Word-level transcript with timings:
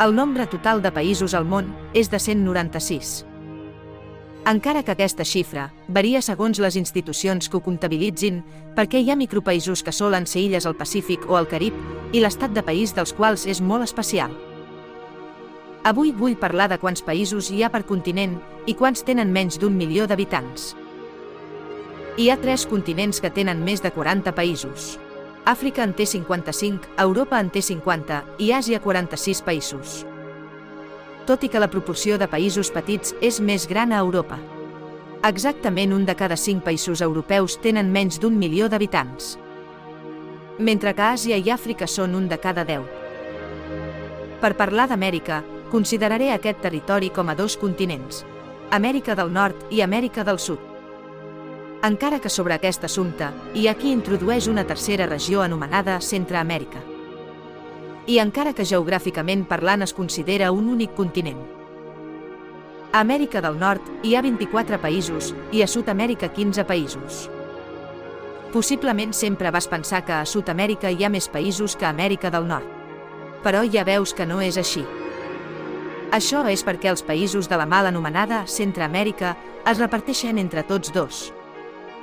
El 0.00 0.16
nombre 0.16 0.48
total 0.50 0.80
de 0.82 0.90
països 0.90 1.36
al 1.38 1.44
món 1.46 1.68
és 1.94 2.08
de 2.10 2.18
196. 2.18 3.10
Encara 4.50 4.82
que 4.82 4.90
aquesta 4.90 5.22
xifra 5.22 5.68
varia 5.86 6.18
segons 6.20 6.58
les 6.58 6.74
institucions 6.74 7.46
que 7.46 7.56
ho 7.56 7.62
comptabilitzin, 7.62 8.40
perquè 8.74 8.98
hi 8.98 9.12
ha 9.12 9.16
micropaïsos 9.16 9.84
que 9.86 9.94
solen 9.94 10.26
ser 10.26 10.42
illes 10.48 10.66
al 10.66 10.74
Pacífic 10.74 11.28
o 11.30 11.38
al 11.38 11.46
Carib 11.46 11.78
i 12.10 12.24
l'estat 12.24 12.50
de 12.50 12.66
país 12.66 12.90
dels 12.96 13.14
quals 13.14 13.46
és 13.46 13.62
molt 13.62 13.86
especial. 13.86 14.34
Avui 15.86 16.10
vull 16.10 16.34
parlar 16.42 16.66
de 16.74 16.80
quants 16.82 17.06
països 17.06 17.52
hi 17.54 17.62
ha 17.62 17.70
per 17.70 17.84
continent 17.86 18.34
i 18.66 18.74
quants 18.74 19.06
tenen 19.06 19.30
menys 19.30 19.62
d'un 19.62 19.78
milió 19.78 20.08
d'habitants. 20.10 20.72
Hi 22.18 22.30
ha 22.30 22.40
tres 22.42 22.66
continents 22.66 23.22
que 23.22 23.30
tenen 23.30 23.62
més 23.62 23.78
de 23.78 23.94
40 23.94 24.34
països. 24.34 24.96
Àfrica 25.44 25.84
en 25.84 25.92
té 25.92 26.06
55, 26.06 26.96
Europa 26.98 27.40
en 27.40 27.50
té 27.52 27.60
50 27.62 28.24
i 28.40 28.50
Àsia 28.56 28.80
46 28.80 29.44
països 29.44 30.02
tot 31.24 31.44
i 31.44 31.48
que 31.48 31.60
la 31.60 31.70
proporció 31.72 32.18
de 32.20 32.28
països 32.28 32.70
petits 32.72 33.14
és 33.24 33.40
més 33.40 33.66
gran 33.68 33.92
a 33.92 34.00
Europa. 34.04 34.36
Exactament 35.24 35.94
un 35.96 36.04
de 36.04 36.14
cada 36.16 36.36
cinc 36.36 36.64
països 36.64 37.00
europeus 37.00 37.56
tenen 37.64 37.92
menys 37.92 38.20
d'un 38.20 38.36
milió 38.36 38.68
d'habitants, 38.68 39.38
mentre 40.58 40.92
que 40.94 41.06
Àsia 41.06 41.40
i 41.40 41.48
Àfrica 41.50 41.88
són 41.88 42.14
un 42.14 42.28
de 42.28 42.38
cada 42.38 42.66
deu. 42.68 42.84
Per 44.40 44.52
parlar 44.58 44.86
d'Amèrica, 44.90 45.40
consideraré 45.72 46.30
aquest 46.34 46.60
territori 46.60 47.08
com 47.10 47.32
a 47.32 47.34
dos 47.34 47.56
continents, 47.56 48.24
Amèrica 48.70 49.16
del 49.16 49.32
Nord 49.32 49.72
i 49.72 49.80
Amèrica 49.80 50.24
del 50.24 50.38
Sud. 50.38 50.73
Encara 51.84 52.16
que 52.18 52.30
sobre 52.32 52.54
aquest 52.54 52.86
assumpte, 52.88 53.26
hi 53.52 53.66
ha 53.68 53.74
qui 53.76 53.90
introdueix 53.92 54.46
una 54.48 54.62
tercera 54.64 55.04
regió 55.10 55.42
anomenada 55.44 55.98
Centreamèrica 56.00 56.80
i 58.06 58.18
encara 58.20 58.52
que 58.56 58.64
geogràficament 58.68 59.44
parlant 59.48 59.84
es 59.84 59.92
considera 59.96 60.50
un 60.52 60.68
únic 60.68 60.94
continent. 60.96 61.42
A 62.92 63.00
Amèrica 63.00 63.40
del 63.44 63.58
Nord 63.60 63.86
hi 64.04 64.14
ha 64.14 64.22
24 64.24 64.80
països 64.80 65.32
i 65.52 65.60
a 65.64 65.68
Sud-amèrica 65.68 66.28
15 66.32 66.64
països. 66.68 67.22
Possiblement 68.52 69.12
sempre 69.12 69.50
vas 69.50 69.68
pensar 69.68 70.04
que 70.04 70.16
a 70.16 70.24
Sud-amèrica 70.24 70.92
hi 70.92 71.04
ha 71.04 71.12
més 71.12 71.28
països 71.28 71.76
que 71.76 71.88
a 71.88 71.92
Amèrica 71.92 72.30
del 72.30 72.48
Nord. 72.48 72.68
Però 73.44 73.64
ja 73.68 73.84
veus 73.84 74.14
que 74.14 74.28
no 74.28 74.40
és 74.40 74.56
així. 74.60 74.84
Això 76.12 76.44
és 76.48 76.64
perquè 76.64 76.92
els 76.92 77.02
països 77.02 77.48
de 77.48 77.60
la 77.60 77.66
mal 77.66 77.92
anomenada 77.92 78.44
Centreamèrica 78.46 79.36
es 79.66 79.80
reparteixen 79.80 80.38
entre 80.38 80.62
tots 80.62 80.92
dos. 80.92 81.32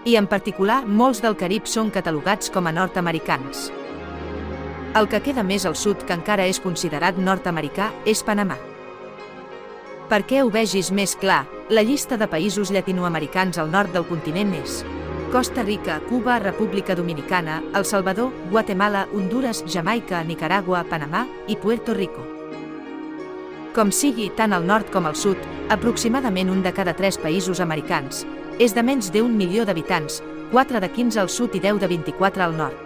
I 0.04 0.16
en 0.18 0.26
particular, 0.26 0.82
molts 0.88 1.20
del 1.22 1.36
Carib 1.38 1.68
són 1.70 1.92
catalogats 1.94 2.50
com 2.50 2.66
a 2.66 2.72
nord-americans. 2.74 3.68
El 4.98 5.08
que 5.08 5.20
queda 5.22 5.44
més 5.46 5.68
al 5.70 5.76
sud 5.78 6.02
que 6.08 6.16
encara 6.18 6.48
és 6.50 6.60
considerat 6.60 7.20
nord-americà 7.22 7.92
és 8.10 8.24
Panamà. 8.26 8.58
Per 10.10 10.24
què 10.26 10.42
ho 10.42 10.50
vegis 10.50 10.90
més 10.92 11.14
clar, 11.22 11.46
la 11.70 11.86
llista 11.86 12.18
de 12.18 12.28
països 12.28 12.74
llatinoamericans 12.74 13.62
al 13.62 13.70
nord 13.70 13.94
del 13.94 14.10
continent 14.10 14.58
és 14.58 14.82
Costa 15.32 15.62
Rica, 15.64 16.02
Cuba, 16.10 16.40
República 16.42 16.98
Dominicana, 16.98 17.62
El 17.78 17.86
Salvador, 17.86 18.34
Guatemala, 18.50 19.08
Honduras, 19.14 19.64
Jamaica, 19.70 20.26
Nicaragua, 20.26 20.82
Panamà 20.90 21.28
i 21.48 21.56
Puerto 21.56 21.94
Rico. 21.94 22.26
Com 23.78 23.94
sigui, 23.94 24.32
tant 24.36 24.52
al 24.52 24.66
nord 24.66 24.90
com 24.92 25.06
al 25.06 25.16
sud, 25.16 25.38
aproximadament 25.70 26.50
un 26.50 26.66
de 26.66 26.74
cada 26.74 26.98
tres 26.98 27.22
països 27.22 27.62
americans 27.62 28.26
és 28.62 28.76
de 28.78 28.84
menys 28.86 29.08
d'un 29.10 29.32
milió 29.34 29.64
d'habitants, 29.66 30.20
4 30.52 30.80
de 30.84 30.88
15 30.94 31.18
al 31.18 31.30
sud 31.34 31.56
i 31.58 31.60
10 31.64 31.80
de 31.82 31.88
24 31.90 32.44
al 32.46 32.52
nord. 32.54 32.78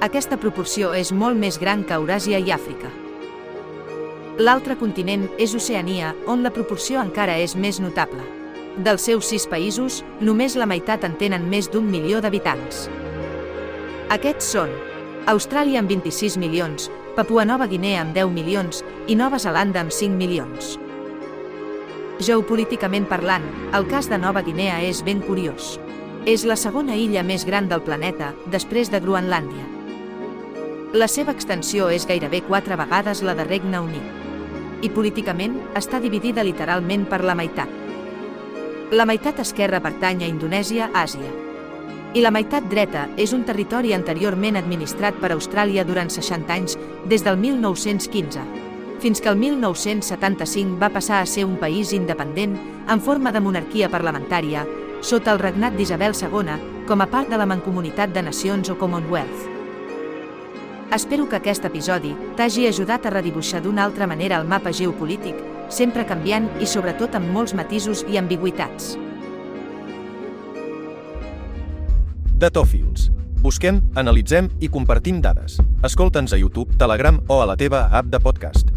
Aquesta 0.00 0.38
proporció 0.40 0.94
és 0.96 1.10
molt 1.12 1.36
més 1.36 1.58
gran 1.60 1.82
que 1.84 1.92
Euràsia 1.98 2.40
i 2.40 2.48
Àfrica. 2.54 2.88
L'altre 4.40 4.78
continent 4.80 5.26
és 5.36 5.52
Oceania, 5.54 6.14
on 6.26 6.40
la 6.42 6.52
proporció 6.54 7.02
encara 7.04 7.36
és 7.42 7.52
més 7.54 7.76
notable. 7.78 8.24
Dels 8.86 9.04
seus 9.04 9.28
sis 9.28 9.44
països, 9.46 10.00
només 10.24 10.56
la 10.56 10.66
meitat 10.66 11.04
en 11.04 11.18
tenen 11.20 11.44
més 11.50 11.68
d'un 11.68 11.84
milió 11.84 12.22
d'habitants. 12.24 12.88
Aquests 14.16 14.48
són 14.56 14.72
Austràlia 15.28 15.84
amb 15.84 15.92
26 15.92 16.38
milions, 16.40 16.88
Papua 17.14 17.44
Nova 17.44 17.68
Guinea 17.68 18.00
amb 18.00 18.16
10 18.16 18.32
milions 18.32 18.80
i 19.08 19.14
Nova 19.14 19.38
Zelanda 19.38 19.84
amb 19.84 19.92
5 19.92 20.16
milions. 20.16 20.78
Geopolíticament 22.22 23.08
parlant, 23.10 23.42
el 23.74 23.88
cas 23.90 24.06
de 24.06 24.20
Nova 24.22 24.44
Guinea 24.46 24.76
és 24.86 25.00
ben 25.02 25.18
curiós. 25.24 25.80
És 26.30 26.44
la 26.46 26.54
segona 26.54 26.94
illa 26.94 27.24
més 27.26 27.42
gran 27.44 27.66
del 27.68 27.82
planeta, 27.82 28.30
després 28.52 28.90
de 28.92 29.00
Groenlàndia. 29.02 29.64
La 30.94 31.08
seva 31.10 31.34
extensió 31.34 31.88
és 31.90 32.06
gairebé 32.06 32.44
quatre 32.46 32.78
vegades 32.78 33.24
la 33.26 33.34
de 33.34 33.48
Regne 33.48 33.80
Unit. 33.82 34.06
I 34.86 34.92
políticament 34.94 35.58
està 35.74 35.98
dividida 35.98 36.44
literalment 36.46 37.08
per 37.10 37.24
la 37.24 37.34
meitat. 37.34 37.68
La 38.94 39.08
meitat 39.10 39.42
esquerra 39.42 39.82
pertany 39.82 40.22
a 40.22 40.30
Indonèsia, 40.30 40.92
Àsia. 40.94 41.32
I 42.14 42.22
la 42.22 42.30
meitat 42.30 42.68
dreta 42.70 43.08
és 43.18 43.34
un 43.34 43.42
territori 43.42 43.90
anteriorment 43.92 44.54
administrat 44.60 45.18
per 45.18 45.32
Austràlia 45.34 45.82
durant 45.82 46.14
60 46.14 46.54
anys, 46.54 46.78
des 47.10 47.26
del 47.26 47.42
1915, 47.42 48.63
fins 49.04 49.20
que 49.20 49.28
el 49.28 49.36
1975 49.36 50.78
va 50.80 50.88
passar 50.88 51.18
a 51.20 51.26
ser 51.28 51.42
un 51.44 51.58
país 51.60 51.90
independent 51.92 52.54
en 52.88 53.00
forma 53.04 53.32
de 53.34 53.40
monarquia 53.44 53.90
parlamentària, 53.92 54.62
sota 55.04 55.34
el 55.34 55.42
regnat 55.42 55.74
d'Isabel 55.76 56.14
II, 56.16 56.54
com 56.88 57.04
a 57.04 57.06
part 57.12 57.28
de 57.28 57.36
la 57.36 57.44
Mancomunitat 57.44 58.14
de 58.16 58.22
Nacions 58.24 58.70
o 58.72 58.78
Commonwealth. 58.80 59.42
Espero 60.96 61.28
que 61.28 61.36
aquest 61.36 61.68
episodi 61.68 62.14
t'hagi 62.38 62.64
ajudat 62.64 63.04
a 63.04 63.12
redibuixar 63.12 63.60
d'una 63.60 63.84
altra 63.84 64.08
manera 64.08 64.38
el 64.40 64.48
mapa 64.48 64.72
geopolític, 64.72 65.36
sempre 65.68 66.06
canviant 66.08 66.48
i 66.56 66.64
sobretot 66.64 67.18
amb 67.20 67.28
molts 67.28 67.52
matisos 67.52 68.06
i 68.08 68.16
ambigüitats. 68.16 68.94
Datòfils. 72.40 73.10
Busquem, 73.44 73.82
analitzem 74.00 74.48
i 74.64 74.72
compartim 74.72 75.20
dades. 75.20 75.58
Escolta'ns 75.84 76.32
a 76.32 76.40
YouTube, 76.40 76.78
Telegram 76.80 77.20
o 77.28 77.42
a 77.42 77.50
la 77.52 77.58
teva 77.60 77.90
app 77.92 78.08
de 78.08 78.22
podcast. 78.24 78.73